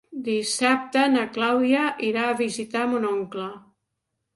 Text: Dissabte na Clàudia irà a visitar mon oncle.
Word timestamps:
Dissabte 0.27 1.03
na 1.11 1.27
Clàudia 1.37 1.85
irà 2.11 2.27
a 2.33 2.41
visitar 2.43 2.91
mon 2.97 3.11
oncle. 3.17 3.51